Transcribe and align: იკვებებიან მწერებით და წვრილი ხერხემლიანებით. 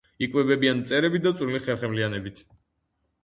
იკვებებიან 0.27 0.77
მწერებით 0.79 1.27
და 1.27 1.33
წვრილი 1.41 1.61
ხერხემლიანებით. 1.67 2.41